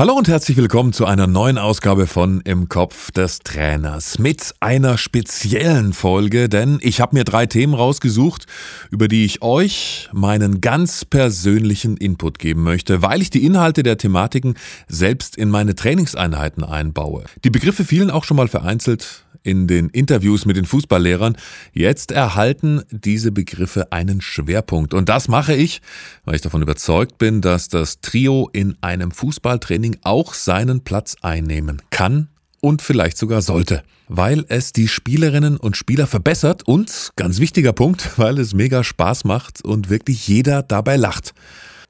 [0.00, 4.96] Hallo und herzlich willkommen zu einer neuen Ausgabe von Im Kopf des Trainers mit einer
[4.96, 8.46] speziellen Folge, denn ich habe mir drei Themen rausgesucht,
[8.90, 13.98] über die ich euch meinen ganz persönlichen Input geben möchte, weil ich die Inhalte der
[13.98, 14.54] Thematiken
[14.88, 17.24] selbst in meine Trainingseinheiten einbaue.
[17.44, 21.36] Die Begriffe fielen auch schon mal vereinzelt in den Interviews mit den Fußballlehrern.
[21.72, 24.94] Jetzt erhalten diese Begriffe einen Schwerpunkt.
[24.94, 25.80] Und das mache ich,
[26.24, 31.82] weil ich davon überzeugt bin, dass das Trio in einem Fußballtraining auch seinen Platz einnehmen
[31.90, 32.28] kann
[32.60, 33.82] und vielleicht sogar sollte.
[34.08, 39.24] Weil es die Spielerinnen und Spieler verbessert und, ganz wichtiger Punkt, weil es mega Spaß
[39.24, 41.32] macht und wirklich jeder dabei lacht.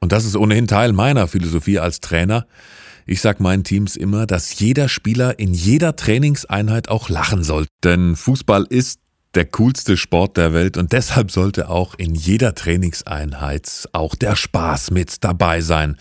[0.00, 2.46] Und das ist ohnehin Teil meiner Philosophie als Trainer.
[3.06, 7.66] Ich sag meinen Teams immer, dass jeder Spieler in jeder Trainingseinheit auch lachen soll.
[7.82, 9.00] Denn Fußball ist
[9.34, 14.90] der coolste Sport der Welt und deshalb sollte auch in jeder Trainingseinheit auch der Spaß
[14.90, 15.96] mit dabei sein.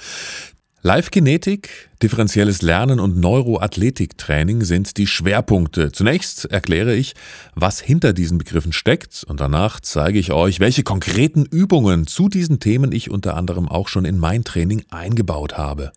[0.81, 5.91] Live-Kinetik, differenzielles Lernen und Neuroathletiktraining sind die Schwerpunkte.
[5.91, 7.15] Zunächst erkläre ich,
[7.53, 12.61] was hinter diesen Begriffen steckt und danach zeige ich euch, welche konkreten Übungen zu diesen
[12.61, 15.91] Themen ich unter anderem auch schon in mein Training eingebaut habe.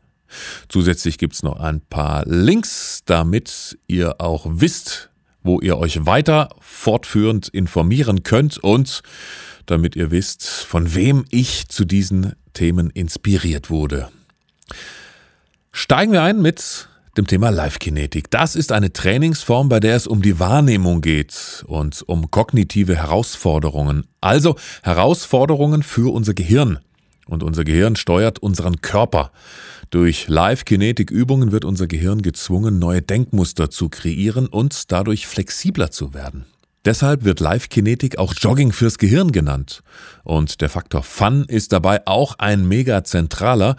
[0.69, 5.11] Zusätzlich gibt es noch ein paar Links, damit ihr auch wisst,
[5.43, 9.03] wo ihr euch weiter fortführend informieren könnt und
[9.67, 14.09] damit ihr wisst, von wem ich zu diesen Themen inspiriert wurde.
[15.73, 18.31] Steigen wir ein mit dem Thema Live-Kinetik.
[18.31, 24.07] Das ist eine Trainingsform, bei der es um die Wahrnehmung geht und um kognitive Herausforderungen,
[24.21, 26.79] also Herausforderungen für unser Gehirn.
[27.27, 29.31] Und unser Gehirn steuert unseren Körper.
[29.93, 36.47] Durch Live-Kinetik-Übungen wird unser Gehirn gezwungen, neue Denkmuster zu kreieren und dadurch flexibler zu werden.
[36.87, 39.83] Deshalb wird Live-Kinetik auch Jogging fürs Gehirn genannt.
[40.25, 43.77] Und der Faktor Fun ist dabei auch ein mega zentraler,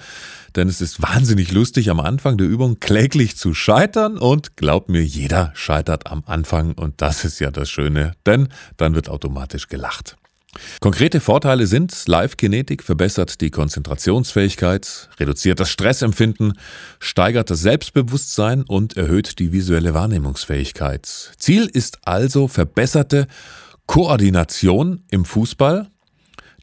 [0.56, 5.04] denn es ist wahnsinnig lustig, am Anfang der Übung kläglich zu scheitern und glaubt mir,
[5.04, 10.16] jeder scheitert am Anfang und das ist ja das Schöne, denn dann wird automatisch gelacht.
[10.80, 16.54] Konkrete Vorteile sind, Live-Kinetik verbessert die Konzentrationsfähigkeit, reduziert das Stressempfinden,
[17.00, 21.32] steigert das Selbstbewusstsein und erhöht die visuelle Wahrnehmungsfähigkeit.
[21.38, 23.28] Ziel ist also verbesserte
[23.86, 25.90] Koordination im Fußball,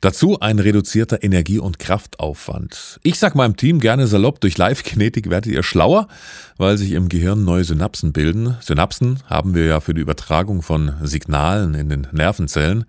[0.03, 2.99] Dazu ein reduzierter Energie- und Kraftaufwand.
[3.03, 6.09] Ich sag meinem Team gerne salopp, durch Live-Kinetik werdet ihr schlauer,
[6.57, 8.57] weil sich im Gehirn neue Synapsen bilden.
[8.61, 12.87] Synapsen haben wir ja für die Übertragung von Signalen in den Nervenzellen.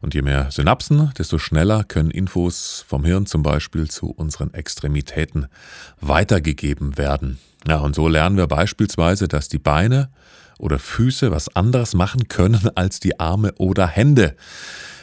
[0.00, 5.48] Und je mehr Synapsen, desto schneller können Infos vom Hirn zum Beispiel zu unseren Extremitäten
[6.00, 7.38] weitergegeben werden.
[7.66, 10.10] Ja, und so lernen wir beispielsweise, dass die Beine
[10.58, 14.36] oder Füße was anderes machen können als die Arme oder Hände.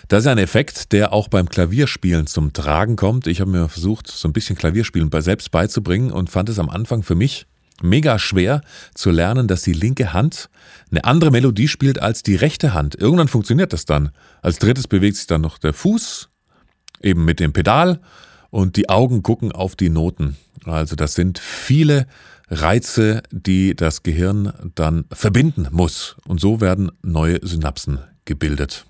[0.07, 3.27] Das ist ein Effekt, der auch beim Klavierspielen zum Tragen kommt.
[3.27, 7.01] Ich habe mir versucht, so ein bisschen Klavierspielen selbst beizubringen und fand es am Anfang
[7.01, 7.47] für mich
[7.81, 8.61] mega schwer
[8.93, 10.49] zu lernen, dass die linke Hand
[10.91, 12.95] eine andere Melodie spielt als die rechte Hand.
[12.95, 14.11] Irgendwann funktioniert das dann.
[14.41, 16.29] Als drittes bewegt sich dann noch der Fuß,
[17.01, 17.99] eben mit dem Pedal,
[18.49, 20.37] und die Augen gucken auf die Noten.
[20.63, 22.07] Also das sind viele
[22.49, 26.15] Reize, die das Gehirn dann verbinden muss.
[26.25, 28.85] Und so werden neue Synapsen gebildet.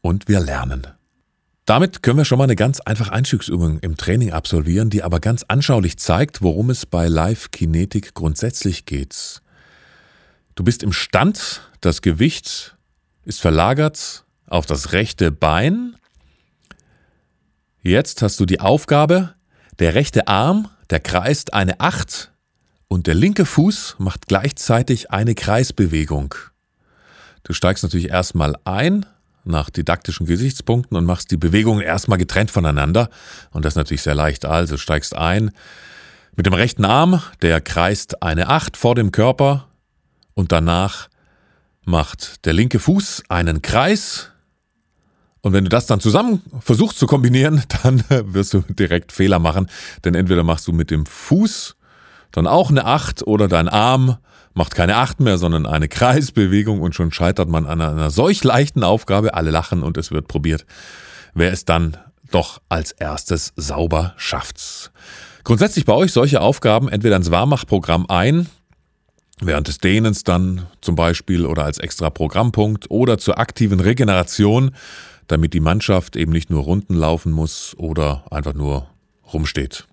[0.00, 0.86] Und wir lernen.
[1.66, 5.44] Damit können wir schon mal eine ganz einfache Einstiegsübung im Training absolvieren, die aber ganz
[5.48, 9.40] anschaulich zeigt, worum es bei Live-Kinetik grundsätzlich geht.
[10.56, 12.76] Du bist im Stand, das Gewicht
[13.24, 15.96] ist verlagert auf das rechte Bein.
[17.80, 19.34] Jetzt hast du die Aufgabe,
[19.78, 22.30] der rechte Arm, der kreist eine Acht
[22.88, 26.34] und der linke Fuß macht gleichzeitig eine Kreisbewegung.
[27.42, 29.06] Du steigst natürlich erstmal ein,
[29.44, 33.08] nach didaktischen Gesichtspunkten und machst die Bewegungen erstmal getrennt voneinander.
[33.50, 34.44] Und das ist natürlich sehr leicht.
[34.44, 35.50] Also steigst ein
[36.36, 39.68] mit dem rechten Arm, der kreist eine Acht vor dem Körper
[40.34, 41.08] und danach
[41.84, 44.30] macht der linke Fuß einen Kreis.
[45.42, 49.68] Und wenn du das dann zusammen versuchst zu kombinieren, dann wirst du direkt Fehler machen.
[50.04, 51.76] Denn entweder machst du mit dem Fuß
[52.32, 54.16] dann auch eine Acht oder dein Arm
[54.54, 58.84] macht keine Acht mehr, sondern eine Kreisbewegung und schon scheitert man an einer solch leichten
[58.84, 59.34] Aufgabe.
[59.34, 60.64] Alle lachen und es wird probiert,
[61.34, 61.96] wer es dann
[62.30, 64.92] doch als erstes sauber schafft.
[65.42, 68.48] Grundsätzlich baue ich solche Aufgaben entweder ins Warmachprogramm ein,
[69.40, 74.70] während des Dehnens dann zum Beispiel oder als extra Programmpunkt oder zur aktiven Regeneration,
[75.26, 78.88] damit die Mannschaft eben nicht nur Runden laufen muss oder einfach nur
[79.32, 79.86] rumsteht.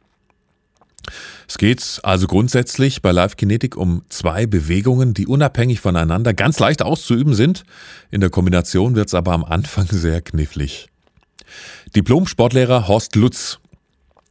[1.47, 6.81] Es geht also grundsätzlich bei Live Kinetik um zwei Bewegungen, die unabhängig voneinander ganz leicht
[6.81, 7.63] auszuüben sind.
[8.09, 10.87] In der Kombination wird es aber am Anfang sehr knifflig.
[11.95, 13.59] Diplom-Sportlehrer Horst Lutz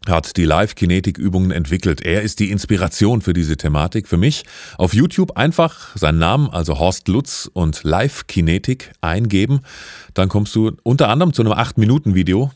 [0.08, 2.00] hat die Live-Kinetik-Übungen entwickelt.
[2.00, 4.08] Er ist die Inspiration für diese Thematik.
[4.08, 4.44] Für mich
[4.78, 9.61] auf YouTube einfach seinen Namen, also Horst Lutz und Live-Kinetik eingeben.
[10.14, 12.50] Dann kommst du unter anderem zu einem 8-Minuten-Video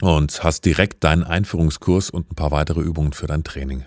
[0.00, 3.84] und hast direkt deinen Einführungskurs und ein paar weitere Übungen für dein Training.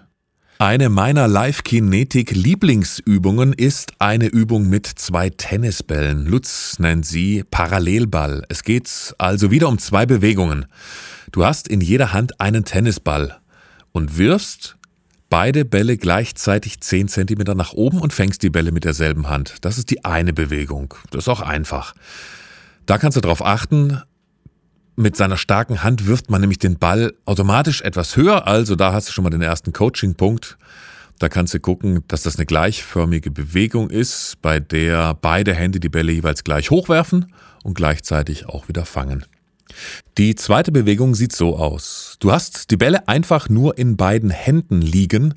[0.59, 6.25] Eine meiner Live-Kinetik-Lieblingsübungen ist eine Übung mit zwei Tennisbällen.
[6.25, 8.43] Lutz nennt sie Parallelball.
[8.49, 10.65] Es geht also wieder um zwei Bewegungen.
[11.31, 13.37] Du hast in jeder Hand einen Tennisball
[13.91, 14.77] und wirfst
[15.29, 19.57] beide Bälle gleichzeitig 10 cm nach oben und fängst die Bälle mit derselben Hand.
[19.61, 20.95] Das ist die eine Bewegung.
[21.11, 21.93] Das ist auch einfach.
[22.87, 24.01] Da kannst du darauf achten,
[24.97, 29.07] mit seiner starken Hand wirft man nämlich den Ball automatisch etwas höher, also da hast
[29.07, 30.57] du schon mal den ersten Coaching-Punkt.
[31.19, 35.89] Da kannst du gucken, dass das eine gleichförmige Bewegung ist, bei der beide Hände die
[35.89, 37.31] Bälle jeweils gleich hochwerfen
[37.63, 39.23] und gleichzeitig auch wieder fangen.
[40.17, 42.17] Die zweite Bewegung sieht so aus.
[42.19, 45.35] Du hast die Bälle einfach nur in beiden Händen liegen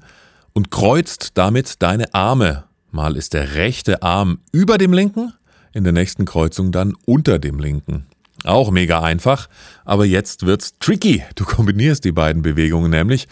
[0.55, 2.65] und kreuzt damit deine Arme.
[2.91, 5.35] Mal ist der rechte Arm über dem linken,
[5.73, 8.07] in der nächsten Kreuzung dann unter dem linken.
[8.45, 9.49] Auch mega einfach,
[9.85, 11.25] aber jetzt wird's tricky.
[11.35, 13.29] Du kombinierst die beiden Bewegungen nämlich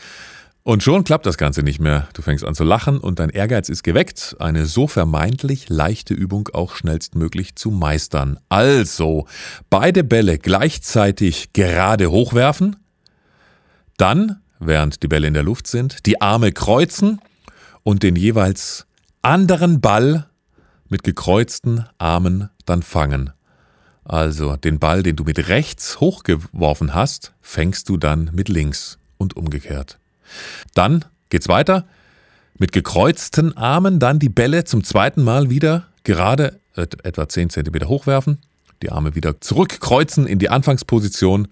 [0.69, 2.09] und schon klappt das Ganze nicht mehr.
[2.13, 6.51] Du fängst an zu lachen und dein Ehrgeiz ist geweckt, eine so vermeintlich leichte Übung
[6.53, 8.39] auch schnellstmöglich zu meistern.
[8.51, 9.27] Also,
[9.71, 12.77] beide Bälle gleichzeitig gerade hochwerfen,
[13.97, 17.19] dann, während die Bälle in der Luft sind, die Arme kreuzen
[17.83, 18.87] und den jeweils
[19.23, 20.29] anderen Ball
[20.91, 23.33] mit gekreuzten Armen dann fangen.
[24.09, 29.37] Also den Ball, den du mit rechts hochgeworfen hast, fängst du dann mit links und
[29.37, 29.99] umgekehrt.
[30.75, 31.87] Dann geht's weiter.
[32.59, 38.39] Mit gekreuzten Armen dann die Bälle zum zweiten Mal wieder gerade etwa 10 cm hochwerfen,
[38.83, 41.49] die Arme wieder zurückkreuzen in die Anfangsposition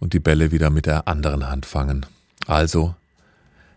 [0.00, 2.04] und die Bälle wieder mit der anderen Hand fangen.
[2.46, 2.96] Also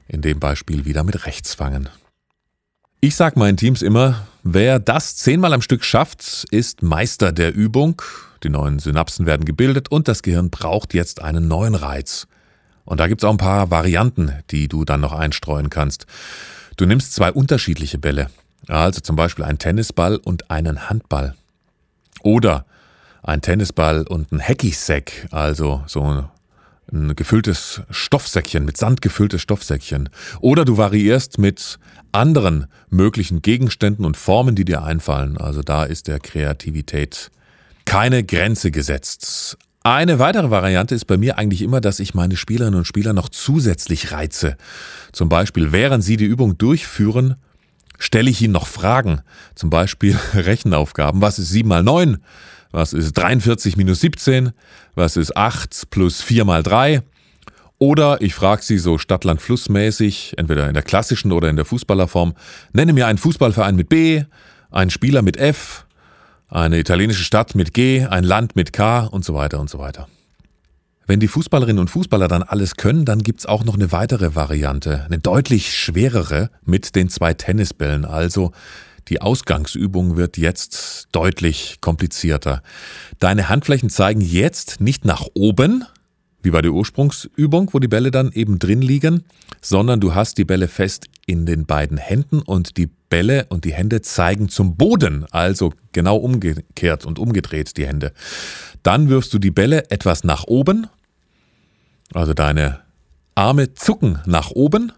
[0.08, 1.90] in dem Beispiel wieder mit rechts fangen.
[3.06, 8.02] Ich sage meinen Teams immer, wer das zehnmal am Stück schafft, ist Meister der Übung.
[8.42, 12.26] Die neuen Synapsen werden gebildet und das Gehirn braucht jetzt einen neuen Reiz.
[12.84, 16.08] Und da gibt es auch ein paar Varianten, die du dann noch einstreuen kannst.
[16.78, 18.32] Du nimmst zwei unterschiedliche Bälle,
[18.68, 21.36] also zum Beispiel einen Tennisball und einen Handball.
[22.24, 22.66] Oder
[23.22, 26.28] ein Tennisball und ein Hacky-Sack, also so
[26.92, 30.10] ein gefülltes Stoffsäckchen, mit Sand gefülltes Stoffsäckchen.
[30.40, 31.80] Oder du variierst mit
[32.12, 35.38] anderen möglichen Gegenständen und Formen, die dir einfallen.
[35.38, 37.32] Also da ist der Kreativität
[37.86, 39.58] keine Grenze gesetzt.
[39.84, 43.30] Eine weitere Variante ist bei mir eigentlich immer, dass ich meine Spielerinnen und Spieler noch
[43.30, 44.58] zusätzlich reize.
[45.12, 47.36] Zum Beispiel, während sie die Übung durchführen,
[48.00, 49.22] stelle ich ihnen noch Fragen.
[49.54, 51.22] Zum Beispiel Rechenaufgaben.
[51.22, 52.18] Was ist 7 mal 9?
[52.76, 54.52] Was ist 43 minus 17?
[54.96, 57.04] Was ist 8 plus 4 mal 3?
[57.78, 62.34] Oder ich frage sie so Stadt-Land-Fluss-mäßig, entweder in der klassischen oder in der Fußballerform,
[62.74, 64.26] nenne mir einen Fußballverein mit B,
[64.72, 65.86] einen Spieler mit F,
[66.50, 70.10] eine italienische Stadt mit G, ein Land mit K und so weiter und so weiter.
[71.08, 75.06] Wenn die Fußballerinnen und Fußballer dann alles können, dann gibt's auch noch eine weitere Variante,
[75.06, 78.52] eine deutlich schwerere mit den zwei Tennisbällen, also
[79.08, 82.64] die Ausgangsübung wird jetzt deutlich komplizierter.
[83.20, 85.86] Deine Handflächen zeigen jetzt nicht nach oben,
[86.42, 89.24] wie bei der Ursprungsübung, wo die Bälle dann eben drin liegen,
[89.62, 93.74] sondern du hast die Bälle fest in den beiden Händen und die Bälle und die
[93.74, 98.14] Hände zeigen zum Boden, also genau umgekehrt und umgedreht die Hände.
[98.84, 100.88] Dann wirfst du die Bälle etwas nach oben,
[102.14, 102.82] also deine
[103.34, 104.92] Arme zucken nach oben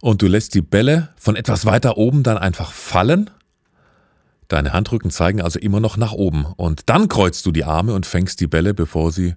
[0.00, 3.30] und du lässt die Bälle von etwas weiter oben dann einfach fallen.
[4.46, 6.46] Deine Handrücken zeigen also immer noch nach oben.
[6.56, 9.34] Und dann kreuzt du die Arme und fängst die Bälle, bevor sie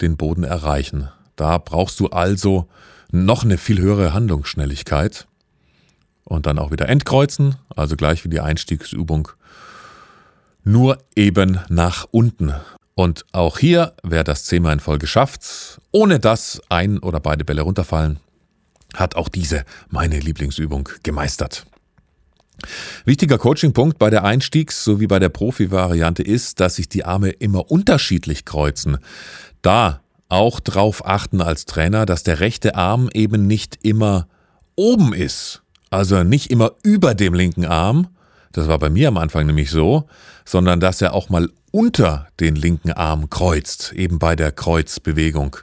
[0.00, 1.08] den Boden erreichen.
[1.34, 2.68] Da brauchst du also
[3.10, 5.26] noch eine viel höhere Handlungsschnelligkeit.
[6.24, 9.28] Und dann auch wieder entkreuzen, also gleich wie die Einstiegsübung.
[10.64, 12.54] Nur eben nach unten.
[12.94, 17.62] Und auch hier, wer das zehnmal in Folge schafft, ohne dass ein oder beide Bälle
[17.62, 18.18] runterfallen,
[18.94, 21.66] hat auch diese meine Lieblingsübung gemeistert.
[23.04, 27.70] Wichtiger Coachingpunkt bei der Einstiegs- sowie bei der Profi-Variante ist, dass sich die Arme immer
[27.70, 28.98] unterschiedlich kreuzen.
[29.62, 34.26] Da auch drauf achten als Trainer, dass der rechte Arm eben nicht immer
[34.74, 38.08] oben ist, also nicht immer über dem linken Arm,
[38.52, 40.08] das war bei mir am Anfang nämlich so,
[40.46, 45.56] sondern dass er auch mal unter den linken Arm kreuzt, eben bei der Kreuzbewegung.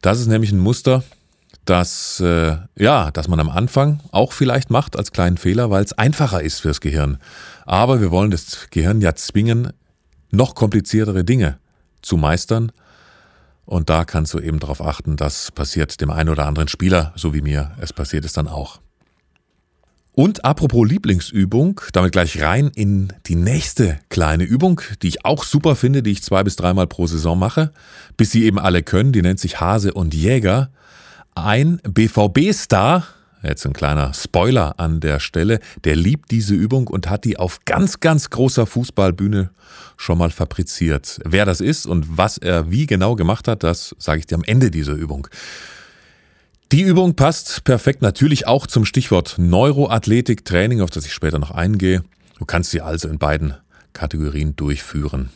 [0.00, 1.02] Das ist nämlich ein Muster,
[1.68, 5.92] dass, äh, ja, dass man am Anfang auch vielleicht macht als kleinen Fehler, weil es
[5.92, 7.18] einfacher ist fürs Gehirn.
[7.66, 9.74] Aber wir wollen das Gehirn ja zwingen,
[10.30, 11.58] noch kompliziertere Dinge
[12.00, 12.72] zu meistern.
[13.66, 17.34] Und da kannst du eben darauf achten, das passiert dem einen oder anderen Spieler, so
[17.34, 18.80] wie mir es passiert ist dann auch.
[20.12, 25.76] Und apropos Lieblingsübung, damit gleich rein in die nächste kleine Übung, die ich auch super
[25.76, 27.72] finde, die ich zwei bis dreimal pro Saison mache,
[28.16, 30.70] bis sie eben alle können, die nennt sich Hase und Jäger.
[31.34, 33.06] Ein BVB-Star,
[33.42, 37.64] jetzt ein kleiner Spoiler an der Stelle, der liebt diese Übung und hat die auf
[37.64, 39.50] ganz, ganz großer Fußballbühne
[39.96, 41.20] schon mal fabriziert.
[41.24, 44.44] Wer das ist und was er wie genau gemacht hat, das sage ich dir am
[44.44, 45.28] Ende dieser Übung.
[46.70, 51.50] Die Übung passt perfekt natürlich auch zum Stichwort Neuroathletik Training, auf das ich später noch
[51.50, 52.02] eingehe.
[52.38, 53.54] Du kannst sie also in beiden
[53.94, 55.30] Kategorien durchführen.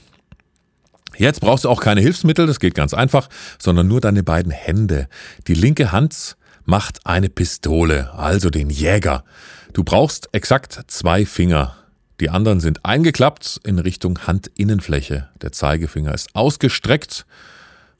[1.16, 3.28] Jetzt brauchst du auch keine Hilfsmittel, das geht ganz einfach,
[3.58, 5.08] sondern nur deine beiden Hände.
[5.46, 9.24] Die linke Hand macht eine Pistole, also den Jäger.
[9.72, 11.76] Du brauchst exakt zwei Finger.
[12.20, 15.28] Die anderen sind eingeklappt in Richtung Handinnenfläche.
[15.40, 17.26] Der Zeigefinger ist ausgestreckt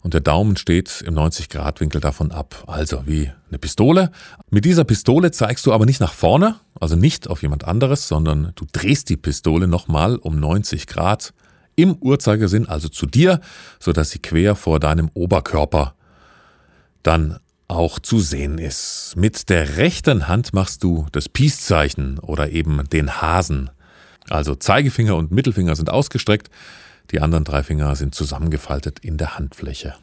[0.02, 2.64] und der Daumen steht im 90-Grad-Winkel davon ab.
[2.66, 4.11] Also wie eine Pistole.
[4.50, 8.52] Mit dieser Pistole zeigst du aber nicht nach vorne, also nicht auf jemand anderes, sondern
[8.54, 11.33] du drehst die Pistole nochmal um 90 Grad
[11.76, 13.41] im Uhrzeigersinn, also zu dir,
[13.81, 15.95] sodass sie quer vor deinem Oberkörper
[17.02, 17.38] dann
[17.69, 19.14] auch zu sehen ist.
[19.17, 23.71] Mit der rechten Hand machst du das Peace-Zeichen oder eben den Hasen.
[24.29, 26.50] Also Zeigefinger und Mittelfinger sind ausgestreckt,
[27.11, 29.95] die anderen drei Finger sind zusammengefaltet in der Handfläche.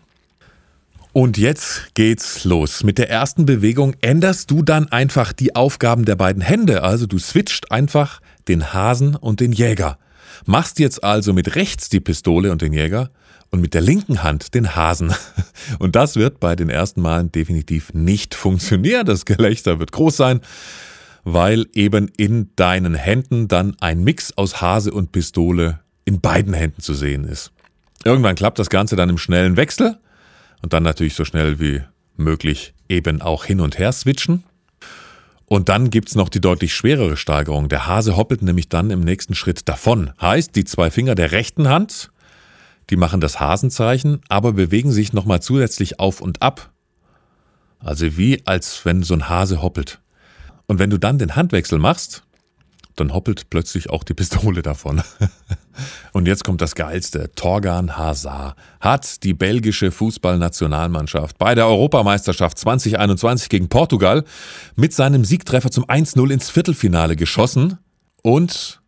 [1.11, 2.83] Und jetzt geht's los.
[2.83, 6.83] Mit der ersten Bewegung änderst du dann einfach die Aufgaben der beiden Hände.
[6.83, 9.97] Also du switcht einfach den Hasen und den Jäger.
[10.45, 13.09] Machst jetzt also mit rechts die Pistole und den Jäger
[13.51, 15.13] und mit der linken Hand den Hasen.
[15.79, 19.07] Und das wird bei den ersten Malen definitiv nicht funktionieren.
[19.07, 20.41] Das Gelächter wird groß sein
[21.23, 26.81] weil eben in deinen Händen dann ein Mix aus Hase und Pistole in beiden Händen
[26.81, 27.51] zu sehen ist.
[28.03, 29.97] Irgendwann klappt das Ganze dann im schnellen Wechsel
[30.61, 31.81] und dann natürlich so schnell wie
[32.15, 34.43] möglich eben auch hin und her switchen.
[35.49, 37.69] Und dann gibt's noch die deutlich schwerere Steigerung.
[37.69, 40.11] Der Hase hoppelt nämlich dann im nächsten Schritt davon.
[40.21, 42.11] Heißt, die zwei Finger der rechten Hand,
[42.91, 46.71] die machen das Hasenzeichen, aber bewegen sich nochmal zusätzlich auf und ab.
[47.79, 49.99] Also wie als wenn so ein Hase hoppelt.
[50.67, 52.21] Und wenn du dann den Handwechsel machst,
[52.99, 55.01] dann hoppelt plötzlich auch die Pistole davon.
[56.13, 57.31] Und jetzt kommt das Geilste.
[57.35, 64.23] Torgan Hazard hat die belgische Fußballnationalmannschaft bei der Europameisterschaft 2021 gegen Portugal
[64.75, 67.77] mit seinem Siegtreffer zum 1-0 ins Viertelfinale geschossen.
[68.21, 68.81] Und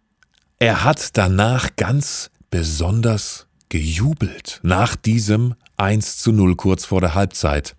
[0.59, 7.75] er hat danach ganz besonders gejubelt nach diesem 1 0 kurz vor der Halbzeit.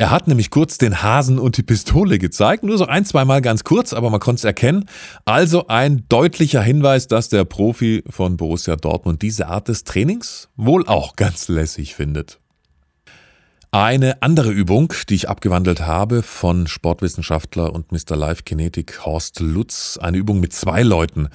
[0.00, 3.64] Er hat nämlich kurz den Hasen und die Pistole gezeigt, nur so ein, zweimal ganz
[3.64, 4.86] kurz, aber man konnte es erkennen.
[5.26, 10.86] Also ein deutlicher Hinweis, dass der Profi von Borussia Dortmund diese Art des Trainings wohl
[10.86, 12.40] auch ganz lässig findet.
[13.72, 18.16] Eine andere Übung, die ich abgewandelt habe von Sportwissenschaftler und Mr.
[18.16, 21.28] Life Kinetic Horst Lutz, eine Übung mit zwei Leuten.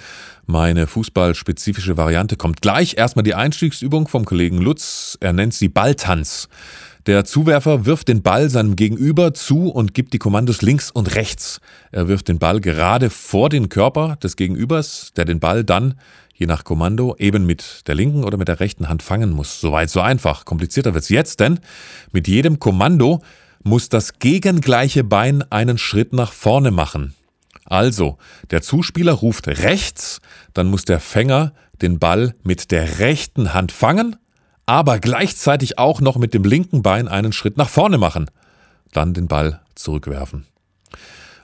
[0.48, 2.98] Meine fußballspezifische Variante kommt gleich.
[2.98, 5.20] Erstmal die Einstiegsübung vom Kollegen Lutz.
[5.22, 6.50] Er nennt sie Balltanz.
[7.06, 11.62] Der Zuwerfer wirft den Ball seinem Gegenüber zu und gibt die Kommandos links und rechts.
[11.92, 16.00] Er wirft den Ball gerade vor den Körper des Gegenübers, der den Ball dann,
[16.34, 19.62] je nach Kommando, eben mit der linken oder mit der rechten Hand fangen muss.
[19.62, 20.46] Soweit so einfach.
[20.46, 21.60] Komplizierter wird's jetzt, denn
[22.12, 23.22] mit jedem Kommando
[23.64, 27.14] muss das gegengleiche Bein einen Schritt nach vorne machen.
[27.66, 28.18] Also,
[28.50, 30.22] der Zuspieler ruft rechts,
[30.56, 34.16] dann muss der Fänger den Ball mit der rechten Hand fangen
[34.66, 38.30] aber gleichzeitig auch noch mit dem linken Bein einen Schritt nach vorne machen.
[38.92, 40.46] Dann den Ball zurückwerfen.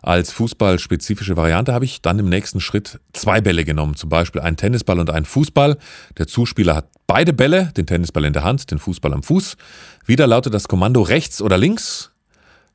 [0.03, 4.57] Als fußballspezifische Variante habe ich dann im nächsten Schritt zwei Bälle genommen, zum Beispiel einen
[4.57, 5.77] Tennisball und einen Fußball.
[6.17, 9.57] Der Zuspieler hat beide Bälle, den Tennisball in der Hand, den Fußball am Fuß.
[10.05, 12.11] Wieder lautet das Kommando rechts oder links.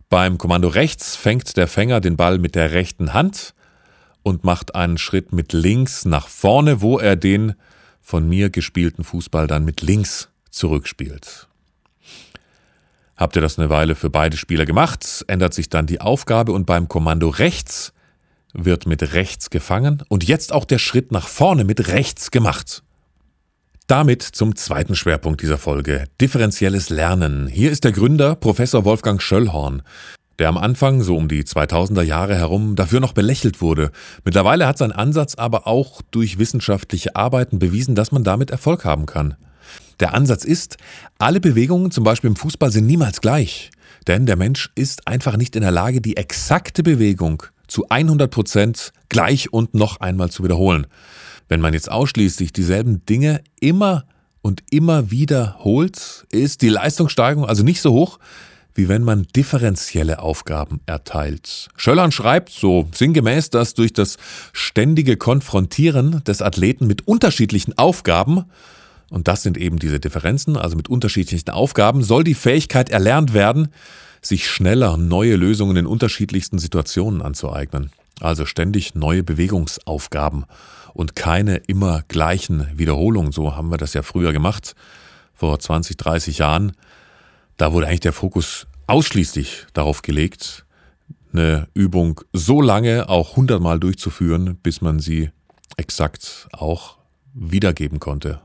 [0.09, 3.55] Beim Kommando rechts fängt der Fänger den Ball mit der rechten Hand
[4.23, 7.55] und macht einen Schritt mit links nach vorne, wo er den
[8.00, 11.48] von mir gespielten Fußball dann mit links zurückspielt.
[13.16, 16.66] Habt ihr das eine Weile für beide Spieler gemacht, ändert sich dann die Aufgabe und
[16.66, 17.92] beim Kommando rechts
[18.52, 22.82] wird mit rechts gefangen und jetzt auch der Schritt nach vorne mit rechts gemacht.
[23.86, 27.46] Damit zum zweiten Schwerpunkt dieser Folge, differenzielles Lernen.
[27.46, 29.82] Hier ist der Gründer, Professor Wolfgang Schöllhorn,
[30.38, 33.92] der am Anfang, so um die 2000er Jahre herum, dafür noch belächelt wurde.
[34.25, 39.06] Mittlerweile hat sein Ansatz aber auch durch wissenschaftliche Arbeiten bewiesen, dass man damit Erfolg haben
[39.06, 39.36] kann.
[40.00, 40.76] Der Ansatz ist,
[41.19, 43.71] alle Bewegungen zum Beispiel im Fußball sind niemals gleich.
[44.07, 48.93] Denn der Mensch ist einfach nicht in der Lage, die exakte Bewegung zu 100 Prozent
[49.09, 50.87] gleich und noch einmal zu wiederholen.
[51.49, 54.05] Wenn man jetzt ausschließlich dieselben Dinge immer
[54.43, 58.19] und immer wiederholt, ist die Leistungssteigerung also nicht so hoch,
[58.75, 61.69] wie wenn man differenzielle Aufgaben erteilt.
[61.76, 64.19] Schöllern schreibt so sinngemäß, dass durch das
[64.53, 68.45] ständige Konfrontieren des Athleten mit unterschiedlichen Aufgaben,
[69.10, 73.68] und das sind eben diese Differenzen, also mit unterschiedlichen Aufgaben, soll die Fähigkeit erlernt werden,
[74.20, 77.90] sich schneller neue Lösungen in unterschiedlichsten Situationen anzueignen.
[78.20, 80.46] Also ständig neue Bewegungsaufgaben
[80.94, 83.30] und keine immer gleichen Wiederholungen.
[83.30, 84.75] So haben wir das ja früher gemacht,
[85.34, 86.72] vor 20, 30 Jahren.
[87.58, 90.64] Da wurde eigentlich der Fokus ausschließlich darauf gelegt,
[91.32, 95.30] eine Übung so lange auch hundertmal durchzuführen, bis man sie
[95.76, 96.96] exakt auch
[97.34, 98.40] wiedergeben konnte.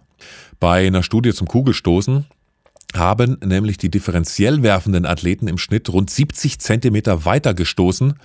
[0.60, 2.26] Bei einer Studie zum Kugelstoßen
[2.96, 8.16] haben nämlich die differenziell werfenden Athleten im Schnitt rund 70 Zentimeter weiter gestoßen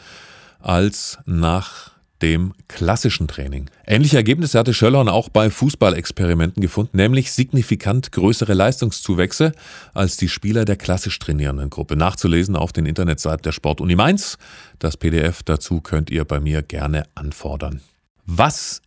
[0.60, 3.68] als nach dem klassischen Training.
[3.86, 9.52] Ähnliche Ergebnisse hatte Schöllern auch bei Fußballexperimenten gefunden, nämlich signifikant größere Leistungszuwächse
[9.92, 11.96] als die Spieler der klassisch trainierenden Gruppe.
[11.96, 14.38] Nachzulesen auf den Internetseiten der Sportuni Mainz.
[14.78, 17.80] Das PDF dazu könnt ihr bei mir gerne anfordern.
[18.24, 18.80] Was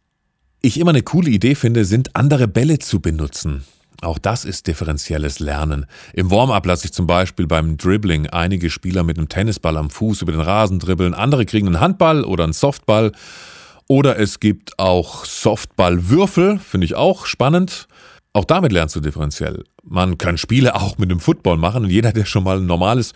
[0.61, 3.63] ich immer eine coole Idee finde, sind andere Bälle zu benutzen.
[4.01, 5.85] Auch das ist differenzielles Lernen.
[6.13, 10.21] Im Warm-up lasse ich zum Beispiel beim Dribbling einige Spieler mit einem Tennisball am Fuß
[10.21, 13.11] über den Rasen dribbeln, andere kriegen einen Handball oder einen Softball.
[13.87, 17.87] Oder es gibt auch Softballwürfel, finde ich auch spannend.
[18.33, 19.63] Auch damit lernst du differenziell.
[19.83, 23.13] Man kann Spiele auch mit einem Football machen und jeder, der schon mal ein normales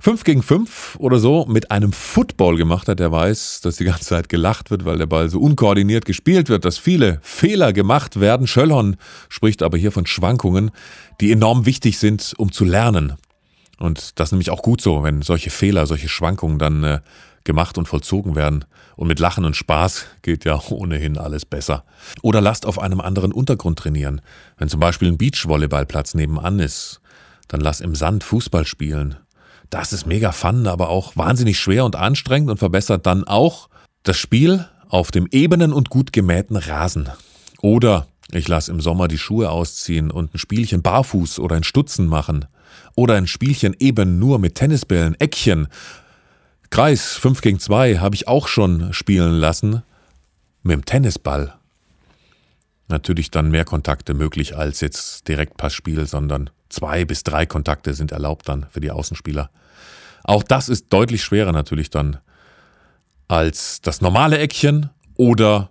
[0.00, 4.04] 5 gegen 5 oder so mit einem Football gemacht hat, der weiß, dass die ganze
[4.04, 8.46] Zeit gelacht wird, weil der Ball so unkoordiniert gespielt wird, dass viele Fehler gemacht werden.
[8.46, 8.96] Schöllhorn
[9.28, 10.70] spricht aber hier von Schwankungen,
[11.20, 13.14] die enorm wichtig sind, um zu lernen.
[13.78, 17.00] Und das ist nämlich auch gut so, wenn solche Fehler, solche Schwankungen dann äh,
[17.44, 18.64] gemacht und vollzogen werden.
[18.96, 21.84] Und mit Lachen und Spaß geht ja ohnehin alles besser.
[22.22, 24.20] Oder lasst auf einem anderen Untergrund trainieren.
[24.56, 27.00] Wenn zum Beispiel ein Beachvolleyballplatz nebenan ist,
[27.48, 29.16] dann lass im Sand Fußball spielen
[29.70, 33.68] das ist mega fun, aber auch wahnsinnig schwer und anstrengend und verbessert dann auch
[34.02, 37.10] das Spiel auf dem ebenen und gut gemähten Rasen.
[37.60, 42.06] Oder ich lasse im Sommer die Schuhe ausziehen und ein Spielchen barfuß oder ein Stutzen
[42.06, 42.46] machen.
[42.94, 45.68] Oder ein Spielchen eben nur mit Tennisbällen, Eckchen.
[46.70, 49.82] Kreis 5 gegen 2 habe ich auch schon spielen lassen.
[50.62, 51.54] Mit dem Tennisball.
[52.88, 58.48] Natürlich dann mehr Kontakte möglich als jetzt Direktpassspiel, sondern Zwei bis drei Kontakte sind erlaubt
[58.48, 59.50] dann für die Außenspieler.
[60.24, 62.18] Auch das ist deutlich schwerer natürlich dann
[63.28, 65.70] als das normale Eckchen oder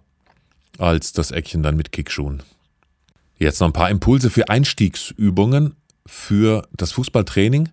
[0.77, 2.43] als das Eckchen dann mit Kickschuhen.
[3.37, 7.69] Jetzt noch ein paar Impulse für Einstiegsübungen für das Fußballtraining.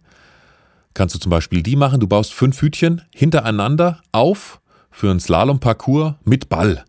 [0.93, 4.61] Kannst du zum Beispiel die machen, du baust fünf Hütchen hintereinander auf
[4.91, 6.85] für einen Slalomparcours mit Ball.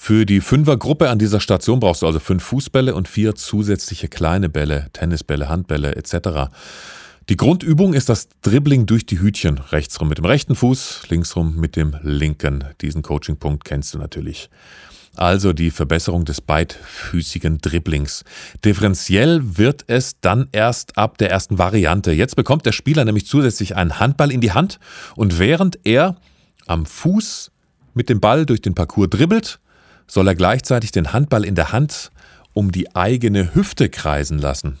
[0.00, 4.48] Für die Fünfergruppe an dieser Station brauchst du also fünf Fußbälle und vier zusätzliche kleine
[4.48, 6.50] Bälle, Tennisbälle, Handbälle etc.
[7.28, 9.58] Die Grundübung ist das Dribbling durch die Hütchen.
[9.58, 12.64] Rechtsrum mit dem rechten Fuß, linksrum mit dem linken.
[12.80, 14.48] Diesen Coachingpunkt kennst du natürlich.
[15.16, 18.24] Also die Verbesserung des beidfüßigen Dribblings.
[18.64, 22.12] Differenziell wird es dann erst ab der ersten Variante.
[22.12, 24.78] Jetzt bekommt der Spieler nämlich zusätzlich einen Handball in die Hand
[25.16, 26.16] und während er
[26.66, 27.50] am Fuß
[27.94, 29.58] mit dem Ball durch den Parcours dribbelt,
[30.08, 32.10] soll er gleichzeitig den Handball in der Hand
[32.54, 34.78] um die eigene Hüfte kreisen lassen.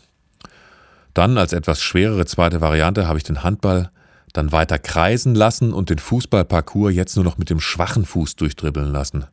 [1.14, 3.90] Dann als etwas schwerere zweite Variante habe ich den Handball
[4.32, 8.90] dann weiter kreisen lassen und den Fußballparcours jetzt nur noch mit dem schwachen Fuß durchdribbeln
[8.90, 9.26] lassen.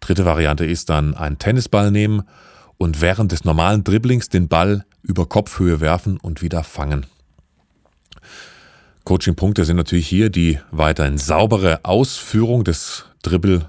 [0.00, 2.22] Dritte Variante ist dann einen Tennisball nehmen
[2.78, 7.06] und während des normalen Dribblings den Ball über Kopfhöhe werfen und wieder fangen.
[9.04, 13.68] Coaching-Punkte sind natürlich hier die weiterhin saubere Ausführung des Dribbel-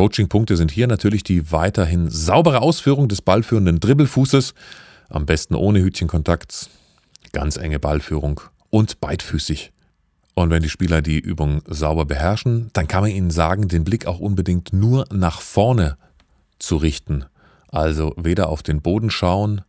[0.00, 4.54] Coaching-Punkte sind hier natürlich die weiterhin saubere Ausführung des ballführenden Dribbelfußes,
[5.10, 6.70] am besten ohne Hütchenkontakt,
[7.32, 9.72] ganz enge Ballführung und beidfüßig.
[10.32, 14.06] Und wenn die Spieler die Übung sauber beherrschen, dann kann man ihnen sagen, den Blick
[14.06, 15.98] auch unbedingt nur nach vorne
[16.58, 17.26] zu richten.
[17.68, 19.60] Also weder auf den Boden schauen,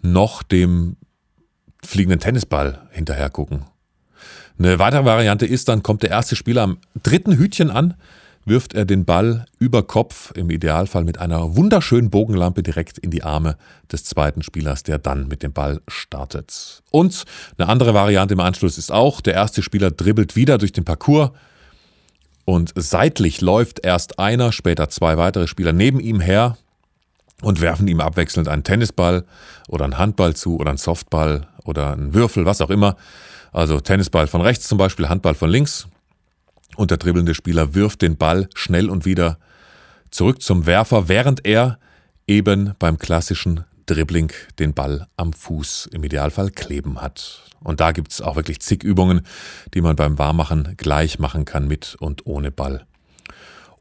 [0.00, 0.96] noch dem
[1.84, 3.64] fliegenden Tennisball hinterher gucken.
[4.60, 7.94] Eine weitere Variante ist, dann kommt der erste Spieler am dritten Hütchen an,
[8.46, 13.24] wirft er den Ball über Kopf, im Idealfall mit einer wunderschönen Bogenlampe direkt in die
[13.24, 13.56] Arme
[13.90, 16.82] des zweiten Spielers, der dann mit dem Ball startet.
[16.90, 17.24] Und
[17.58, 21.32] eine andere Variante im Anschluss ist auch, der erste Spieler dribbelt wieder durch den Parcours
[22.44, 26.56] und seitlich läuft erst einer, später zwei weitere Spieler neben ihm her
[27.42, 29.24] und werfen ihm abwechselnd einen Tennisball
[29.68, 32.96] oder einen Handball zu oder einen Softball oder einen Würfel, was auch immer.
[33.52, 35.88] Also Tennisball von rechts zum Beispiel, Handball von links
[36.76, 39.38] und der dribbelnde Spieler wirft den Ball schnell und wieder
[40.10, 41.78] zurück zum Werfer, während er
[42.26, 47.42] eben beim klassischen Dribbling den Ball am Fuß im Idealfall kleben hat.
[47.62, 49.22] Und da gibt es auch wirklich zig Übungen,
[49.74, 52.84] die man beim Warmmachen gleich machen kann mit und ohne Ball.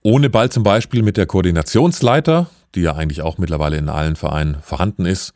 [0.02, 4.58] Ohne Ball zum Beispiel mit der Koordinationsleiter, die ja eigentlich auch mittlerweile in allen Vereinen
[4.62, 5.34] vorhanden ist,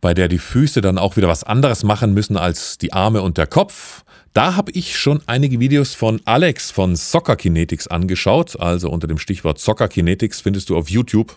[0.00, 3.38] bei der die Füße dann auch wieder was anderes machen müssen als die Arme und
[3.38, 4.04] der Kopf.
[4.32, 8.58] Da habe ich schon einige Videos von Alex von Soccer Kinetics angeschaut.
[8.60, 11.36] Also unter dem Stichwort Soccer Kinetics findest du auf YouTube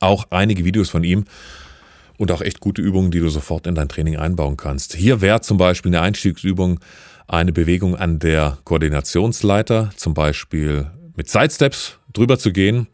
[0.00, 1.24] auch einige Videos von ihm
[2.18, 4.94] und auch echt gute Übungen, die du sofort in dein Training einbauen kannst.
[4.94, 6.80] Hier wäre zum Beispiel eine Einstiegsübung
[7.28, 12.88] eine Bewegung an der Koordinationsleiter, zum Beispiel mit Sidesteps drüber zu gehen.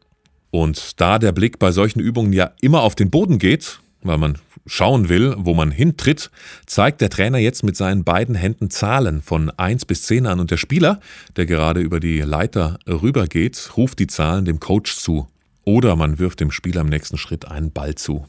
[0.50, 4.38] Und da der Blick bei solchen Übungen ja immer auf den Boden geht, weil man
[4.66, 6.30] schauen will, wo man hintritt,
[6.66, 10.50] zeigt der Trainer jetzt mit seinen beiden Händen Zahlen von 1 bis 10 an und
[10.50, 11.00] der Spieler,
[11.36, 15.28] der gerade über die Leiter rübergeht, ruft die Zahlen dem Coach zu.
[15.64, 18.26] Oder man wirft dem Spieler im nächsten Schritt einen Ball zu.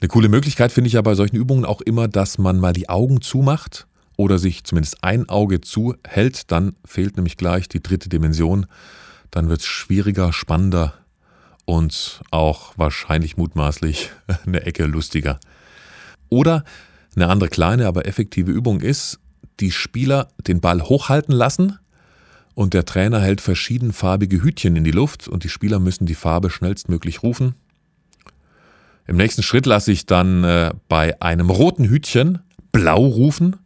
[0.00, 2.88] Eine coole Möglichkeit finde ich ja bei solchen Übungen auch immer, dass man mal die
[2.88, 8.66] Augen zumacht oder sich zumindest ein Auge zuhält, dann fehlt nämlich gleich die dritte Dimension.
[9.30, 10.94] Dann wird es schwieriger, spannender
[11.68, 14.10] und auch wahrscheinlich mutmaßlich
[14.46, 15.38] eine Ecke lustiger.
[16.30, 16.64] Oder
[17.14, 19.18] eine andere kleine, aber effektive Übung ist,
[19.60, 21.78] die Spieler den Ball hochhalten lassen
[22.54, 26.48] und der Trainer hält verschiedenfarbige Hütchen in die Luft und die Spieler müssen die Farbe
[26.48, 27.54] schnellstmöglich rufen.
[29.06, 32.38] Im nächsten Schritt lasse ich dann äh, bei einem roten Hütchen
[32.72, 33.56] blau rufen,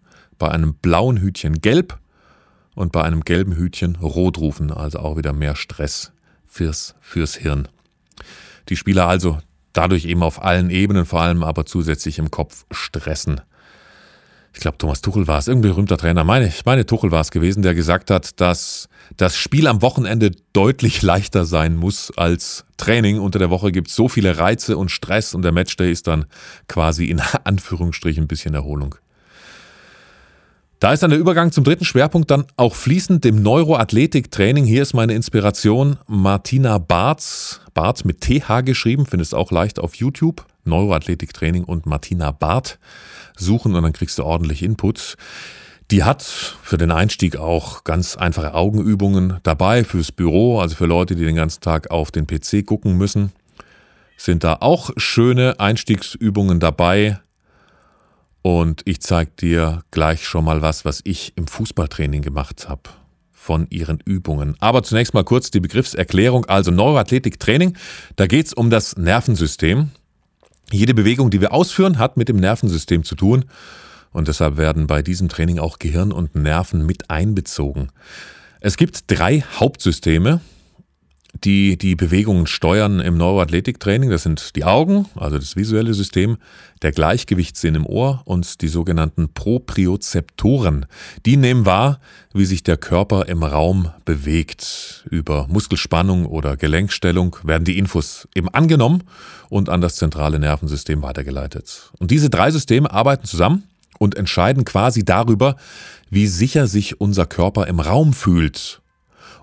[0.40, 2.00] bei einem blauen Hütchen gelb
[2.74, 6.10] und bei einem gelben Hütchen rot rufen, also auch wieder mehr Stress
[6.44, 7.68] fürs, fürs Hirn.
[8.68, 9.38] Die Spieler also
[9.72, 13.40] dadurch eben auf allen Ebenen, vor allem aber zusätzlich im Kopf stressen.
[14.54, 17.30] Ich glaube, Thomas Tuchel war es, irgendein berühmter Trainer, meine, ich meine Tuchel war es
[17.30, 23.18] gewesen, der gesagt hat, dass das Spiel am Wochenende deutlich leichter sein muss als Training.
[23.18, 26.26] Unter der Woche gibt es so viele Reize und Stress und der Matchday ist dann
[26.68, 28.94] quasi in Anführungsstrichen ein bisschen Erholung.
[30.82, 34.64] Da ist dann der Übergang zum dritten Schwerpunkt dann auch fließend dem Neuroathletik-Training.
[34.64, 40.44] Hier ist meine Inspiration Martina Barth, Barth mit TH geschrieben, findest auch leicht auf YouTube.
[40.64, 42.80] Neuroathletik-Training und Martina Barth
[43.36, 45.14] suchen und dann kriegst du ordentlich Input.
[45.92, 51.14] Die hat für den Einstieg auch ganz einfache Augenübungen dabei fürs Büro, also für Leute,
[51.14, 53.30] die den ganzen Tag auf den PC gucken müssen.
[54.16, 57.20] Sind da auch schöne Einstiegsübungen dabei.
[58.42, 62.82] Und ich zeige dir gleich schon mal was, was ich im Fußballtraining gemacht habe
[63.30, 64.56] von ihren Übungen.
[64.60, 66.44] Aber zunächst mal kurz die Begriffserklärung.
[66.46, 67.76] Also Neuroathletiktraining,
[68.16, 69.90] da geht es um das Nervensystem.
[70.70, 73.44] Jede Bewegung, die wir ausführen, hat mit dem Nervensystem zu tun.
[74.12, 77.90] Und deshalb werden bei diesem Training auch Gehirn und Nerven mit einbezogen.
[78.60, 80.40] Es gibt drei Hauptsysteme,
[81.44, 84.10] die die Bewegungen steuern im Neuroathletiktraining.
[84.10, 86.36] Das sind die Augen, also das visuelle System,
[86.82, 90.86] der Gleichgewichtssinn im Ohr und die sogenannten Propriozeptoren.
[91.24, 92.00] Die nehmen wahr,
[92.32, 95.04] wie sich der Körper im Raum bewegt.
[95.10, 99.02] Über Muskelspannung oder Gelenkstellung werden die Infos eben angenommen
[99.48, 101.92] und an das zentrale Nervensystem weitergeleitet.
[101.98, 103.64] Und diese drei Systeme arbeiten zusammen
[103.98, 105.56] und entscheiden quasi darüber,
[106.10, 108.81] wie sicher sich unser Körper im Raum fühlt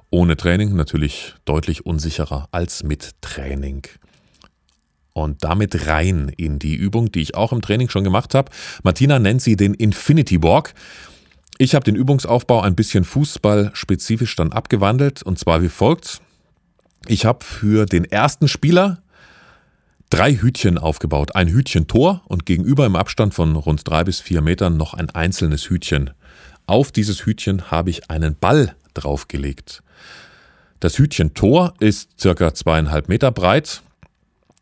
[0.10, 3.84] ohne Training natürlich deutlich unsicherer als mit Training.
[5.14, 8.52] Und damit rein in die Übung, die ich auch im Training schon gemacht habe.
[8.84, 10.74] Martina nennt sie den Infinity Walk.
[11.58, 16.22] Ich habe den Übungsaufbau ein bisschen fußballspezifisch dann abgewandelt und zwar wie folgt.
[17.08, 19.02] Ich habe für den ersten Spieler
[20.10, 21.36] drei Hütchen aufgebaut.
[21.36, 25.70] Ein Hütchen-Tor und gegenüber im Abstand von rund drei bis vier Metern noch ein einzelnes
[25.70, 26.12] Hütchen.
[26.66, 29.84] Auf dieses Hütchen habe ich einen Ball draufgelegt.
[30.80, 33.82] Das Hütchen Tor ist circa zweieinhalb Meter breit.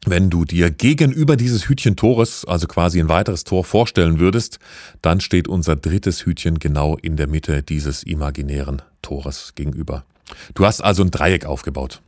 [0.06, 4.58] Wenn du dir gegenüber dieses Hütchen Tores, also quasi ein weiteres Tor vorstellen würdest,
[5.04, 10.06] dann steht unser drittes Hütchen genau in der Mitte dieses imaginären Tores gegenüber.
[10.56, 12.02] Du hast also ein Dreieck aufgebaut.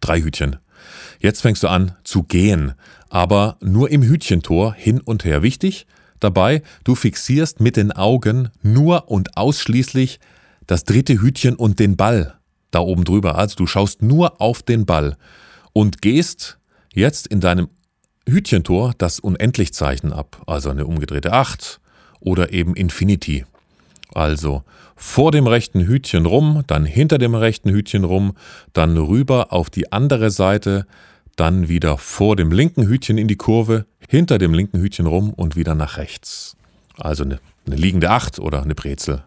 [0.00, 0.56] Drei Hütchen.
[1.20, 2.74] Jetzt fängst du an zu gehen,
[3.08, 5.42] aber nur im Hütchentor hin und her.
[5.42, 5.86] Wichtig
[6.18, 10.18] dabei, du fixierst mit den Augen nur und ausschließlich
[10.66, 12.36] das dritte Hütchen und den Ball
[12.76, 13.36] da oben drüber.
[13.36, 15.16] Also du schaust nur auf den Ball
[15.72, 16.58] und gehst
[16.92, 17.68] jetzt in deinem
[18.28, 21.80] Hütchentor das Unendlichzeichen ab, also eine umgedrehte 8
[22.20, 23.44] oder eben Infinity.
[24.12, 24.62] Also
[24.94, 28.34] vor dem rechten Hütchen rum, dann hinter dem rechten Hütchen rum,
[28.72, 30.86] dann rüber auf die andere Seite,
[31.36, 35.56] dann wieder vor dem linken Hütchen in die Kurve, hinter dem linken Hütchen rum und
[35.56, 36.56] wieder nach rechts.
[36.98, 39.24] Also eine, eine liegende 8 oder eine Brezel.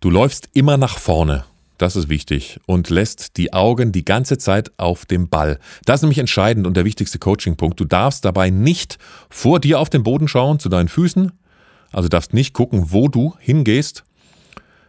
[0.00, 1.44] Du läufst immer nach vorne
[1.82, 5.58] das ist wichtig, und lässt die Augen die ganze Zeit auf dem Ball.
[5.84, 7.80] Das ist nämlich entscheidend und der wichtigste Coaching-Punkt.
[7.80, 11.32] Du darfst dabei nicht vor dir auf den Boden schauen, zu deinen Füßen.
[11.90, 14.04] Also darfst nicht gucken, wo du hingehst.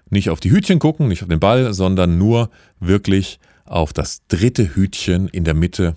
[0.10, 4.75] Nicht auf die Hütchen gucken, nicht auf den Ball, sondern nur wirklich auf das dritte
[4.75, 5.95] Hütchen in der Mitte,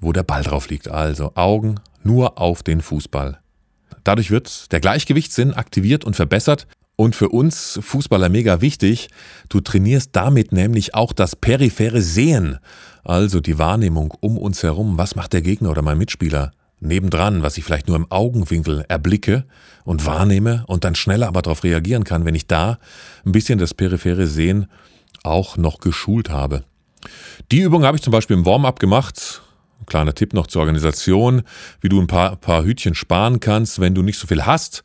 [0.00, 0.88] wo der Ball drauf liegt.
[0.88, 3.38] Also Augen nur auf den Fußball.
[4.04, 6.66] Dadurch wird der Gleichgewichtssinn aktiviert und verbessert.
[7.00, 9.08] Und für uns Fußballer mega wichtig,
[9.48, 12.58] du trainierst damit nämlich auch das periphere Sehen,
[13.04, 14.98] also die Wahrnehmung um uns herum.
[14.98, 16.52] Was macht der Gegner oder mein Mitspieler?
[16.78, 19.46] Nebendran, was ich vielleicht nur im Augenwinkel erblicke
[19.84, 22.78] und wahrnehme und dann schneller aber darauf reagieren kann, wenn ich da
[23.24, 24.66] ein bisschen das periphere Sehen
[25.22, 26.64] auch noch geschult habe.
[27.50, 29.40] Die Übung habe ich zum Beispiel im Warm-up gemacht.
[29.80, 31.44] Ein kleiner Tipp noch zur Organisation,
[31.80, 34.84] wie du ein paar, paar Hütchen sparen kannst, wenn du nicht so viel hast.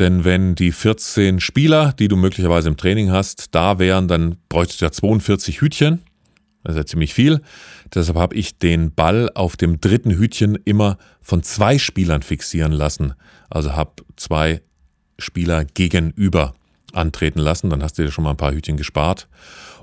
[0.00, 4.80] Denn wenn die 14 Spieler, die du möglicherweise im Training hast, da wären, dann bräuchtest
[4.80, 6.00] du ja 42 Hütchen.
[6.64, 7.42] Das ist ja ziemlich viel.
[7.94, 13.12] Deshalb habe ich den Ball auf dem dritten Hütchen immer von zwei Spielern fixieren lassen.
[13.50, 14.62] Also habe zwei
[15.18, 16.54] Spieler gegenüber
[16.94, 17.68] antreten lassen.
[17.68, 19.28] Dann hast du dir schon mal ein paar Hütchen gespart.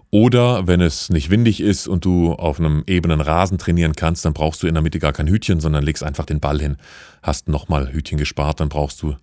[0.09, 4.33] Oder wenn es nicht windig ist und du auf einem ebenen Rasen trainieren kannst, dann
[4.33, 6.77] brauchst du in der Mitte gar kein Hütchen, sondern legst einfach den Ball hin,
[7.21, 9.15] hast nochmal Hütchen gespart, dann brauchst du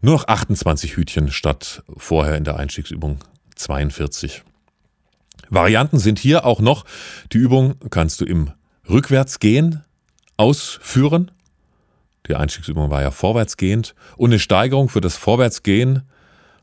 [0.00, 3.18] nur noch 28 Hütchen statt vorher in der Einstiegsübung
[3.56, 4.42] 42.
[5.48, 6.84] Varianten sind hier auch noch,
[7.32, 8.52] die Übung kannst du im
[8.88, 9.84] Rückwärtsgehen
[10.36, 11.30] ausführen.
[12.28, 16.02] Die Einstiegsübung war ja vorwärtsgehend und eine Steigerung für das Vorwärtsgehen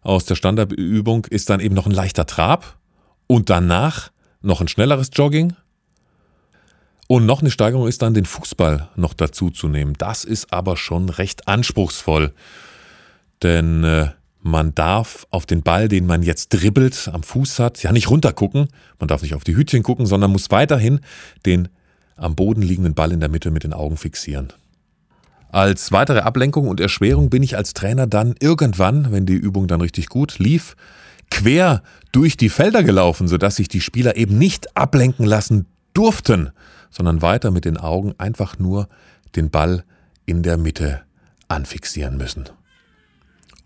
[0.01, 2.77] aus der Standardübung ist dann eben noch ein leichter Trab
[3.27, 4.09] und danach
[4.41, 5.53] noch ein schnelleres Jogging.
[7.07, 9.93] Und noch eine Steigerung ist dann den Fußball noch dazu zu nehmen.
[9.97, 12.33] Das ist aber schon recht anspruchsvoll.
[13.43, 14.07] Denn äh,
[14.41, 18.67] man darf auf den Ball, den man jetzt dribbelt, am Fuß hat, ja nicht runtergucken.
[18.99, 21.01] Man darf nicht auf die Hütchen gucken, sondern muss weiterhin
[21.45, 21.67] den
[22.15, 24.53] am Boden liegenden Ball in der Mitte mit den Augen fixieren.
[25.49, 29.81] Als weitere Ablenkung und Erschwerung bin ich als Trainer dann irgendwann, wenn die Übung dann
[29.81, 30.75] richtig gut lief,
[31.29, 36.51] quer durch die Felder gelaufen, sodass sich die Spieler eben nicht ablenken lassen durften,
[36.89, 38.87] sondern weiter mit den Augen einfach nur
[39.35, 39.83] den Ball
[40.25, 41.01] in der Mitte
[41.47, 42.45] anfixieren müssen.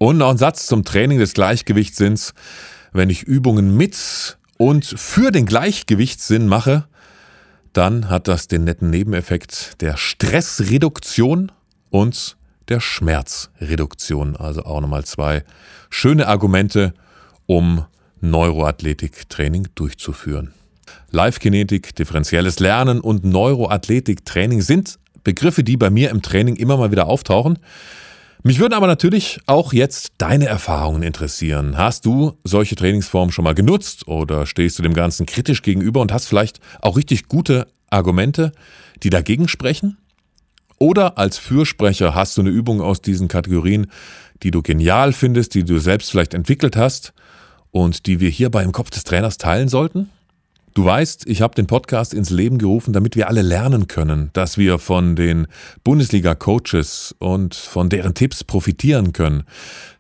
[0.02, 2.34] Und noch ein Satz zum Training des Gleichgewichtssinns.
[2.92, 6.86] Wenn ich Übungen mit und für den Gleichgewichtssinn mache,
[7.74, 11.52] dann hat das den netten Nebeneffekt der Stressreduktion
[11.92, 12.36] und
[12.68, 14.36] der Schmerzreduktion.
[14.38, 15.44] Also auch nochmal zwei
[15.92, 16.96] schöne Argumente,
[17.46, 17.86] um
[18.22, 20.52] Neuroathletiktraining durchzuführen.
[21.12, 27.06] Live-Kinetik, differenzielles Lernen und Neuroathletiktraining sind Begriffe, die bei mir im Training immer mal wieder
[27.06, 27.60] auftauchen.
[28.44, 31.78] Mich würden aber natürlich auch jetzt deine Erfahrungen interessieren.
[31.78, 36.12] Hast du solche Trainingsformen schon mal genutzt oder stehst du dem Ganzen kritisch gegenüber und
[36.12, 38.52] hast vielleicht auch richtig gute Argumente,
[39.04, 39.98] die dagegen sprechen?
[40.80, 43.92] Oder als Fürsprecher hast du eine Übung aus diesen Kategorien,
[44.42, 47.14] die du genial findest, die du selbst vielleicht entwickelt hast
[47.70, 50.10] und die wir hierbei im Kopf des Trainers teilen sollten?
[50.74, 54.58] Du weißt, ich habe den Podcast ins Leben gerufen, damit wir alle lernen können, dass
[54.58, 55.48] wir von den
[55.84, 59.44] Bundesliga-Coaches und von deren Tipps profitieren können.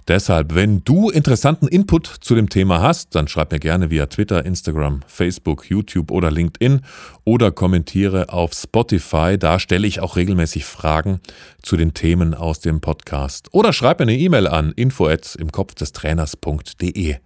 [0.07, 4.45] Deshalb, wenn du interessanten Input zu dem Thema hast, dann schreib mir gerne via Twitter,
[4.45, 6.81] Instagram, Facebook, YouTube oder LinkedIn
[7.25, 9.37] oder kommentiere auf Spotify.
[9.37, 11.19] Da stelle ich auch regelmäßig Fragen
[11.61, 13.49] zu den Themen aus dem Podcast.
[13.51, 17.17] Oder schreib mir eine E-Mail an info im Kopf des Trainers.de.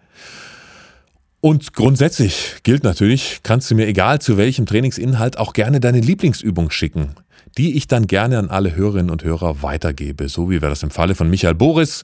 [1.46, 6.72] Und grundsätzlich gilt natürlich, kannst du mir egal zu welchem Trainingsinhalt auch gerne deine Lieblingsübung
[6.72, 7.14] schicken,
[7.56, 10.90] die ich dann gerne an alle Hörerinnen und Hörer weitergebe, so wie wir das im
[10.90, 12.04] Falle von Michael Boris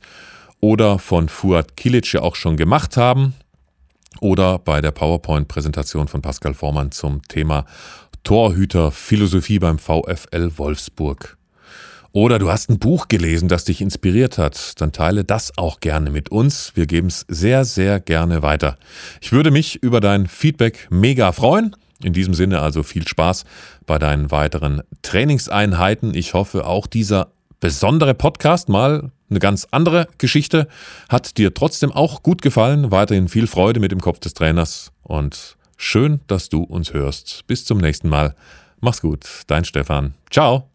[0.59, 3.33] oder von Fuad Kilic ja auch schon gemacht haben
[4.19, 7.65] oder bei der PowerPoint-Präsentation von Pascal Vormann zum Thema
[8.23, 11.35] Torhüter Philosophie beim VfL Wolfsburg.
[12.13, 16.11] Oder du hast ein Buch gelesen, das dich inspiriert hat, dann teile das auch gerne
[16.11, 16.73] mit uns.
[16.75, 18.77] Wir geben es sehr, sehr gerne weiter.
[19.21, 21.75] Ich würde mich über dein Feedback mega freuen.
[22.03, 23.45] In diesem Sinne also viel Spaß
[23.85, 26.13] bei deinen weiteren Trainingseinheiten.
[26.13, 30.67] Ich hoffe, auch dieser besondere Podcast, mal eine ganz andere Geschichte,
[31.07, 32.91] hat dir trotzdem auch gut gefallen.
[32.91, 37.45] Weiterhin viel Freude mit dem Kopf des Trainers und schön, dass du uns hörst.
[37.47, 38.35] Bis zum nächsten Mal.
[38.81, 40.15] Mach's gut, dein Stefan.
[40.29, 40.70] Ciao.